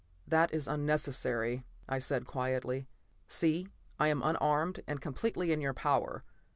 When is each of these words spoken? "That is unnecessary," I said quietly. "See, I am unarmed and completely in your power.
"That 0.27 0.51
is 0.51 0.67
unnecessary," 0.67 1.63
I 1.87 1.99
said 1.99 2.25
quietly. 2.25 2.87
"See, 3.27 3.67
I 3.99 4.07
am 4.07 4.23
unarmed 4.23 4.81
and 4.87 4.99
completely 4.99 5.51
in 5.51 5.61
your 5.61 5.75
power. 5.75 6.23